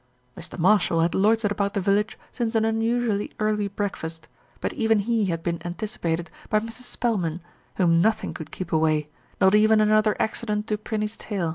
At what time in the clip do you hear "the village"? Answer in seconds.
1.75-2.17